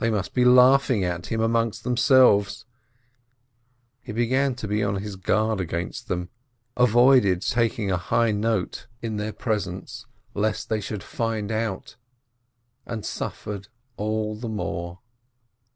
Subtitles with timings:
[0.00, 2.64] They must be laughing at him among themselves!
[4.02, 6.30] And he began to be on his guard against them,
[6.76, 11.02] avoided taking a high note in their LOST HIS VOICE 411 presence, lest they should
[11.04, 11.94] find out—
[12.86, 14.98] and suffered all the more.